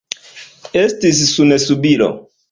[0.83, 2.09] Estis sunsubiro.